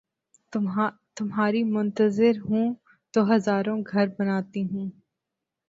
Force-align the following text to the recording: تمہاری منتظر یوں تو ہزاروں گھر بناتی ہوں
تمہاری 1.17 1.63
منتظر 1.73 2.33
یوں 2.41 2.67
تو 3.13 3.19
ہزاروں 3.31 3.79
گھر 3.91 4.07
بناتی 4.19 4.63
ہوں 4.63 4.89